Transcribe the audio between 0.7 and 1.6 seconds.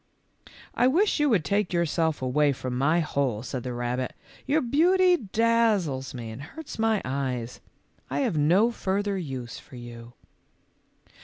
"I wish you would